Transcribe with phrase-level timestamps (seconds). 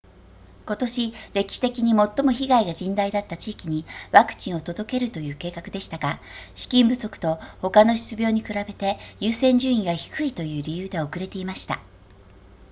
[0.65, 6.19] 今年歴史的に最も被害が甚大だった地域にワクチンを届けるという計画でしたが
[6.55, 11.79] 資金不足と他の疾病に比べて優先順位が低いという理由で遅れていました